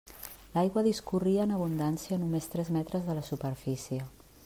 L'aigua 0.53 0.83
discorria 0.87 1.45
en 1.45 1.53
abundància 1.59 2.17
a 2.17 2.21
només 2.25 2.51
tres 2.57 2.75
metres 2.79 3.09
de 3.11 3.19
la 3.21 3.27
superfície. 3.33 4.05